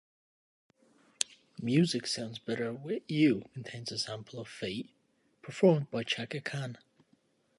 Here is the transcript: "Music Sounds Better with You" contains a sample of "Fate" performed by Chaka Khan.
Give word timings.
"Music 1.61 2.07
Sounds 2.07 2.39
Better 2.39 2.73
with 2.73 3.03
You" 3.07 3.47
contains 3.53 3.91
a 3.91 3.99
sample 3.99 4.39
of 4.39 4.47
"Fate" 4.47 4.89
performed 5.43 5.91
by 5.91 6.01
Chaka 6.03 6.41
Khan. 6.41 6.79